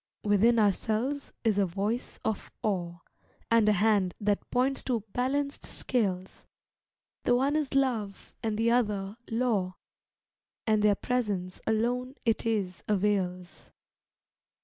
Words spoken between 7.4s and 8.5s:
is Love